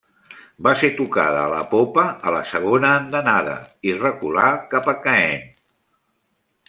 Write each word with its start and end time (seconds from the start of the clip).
Va 0.67 0.71
ser 0.83 0.87
tocada 1.01 1.41
a 1.41 1.51
la 1.51 1.59
popa 1.73 2.05
a 2.29 2.33
la 2.37 2.41
segona 2.53 2.93
andanada 3.01 3.53
i 3.91 3.95
reculà 4.01 4.47
cap 4.73 4.91
a 4.95 4.97
Caen. 5.05 5.47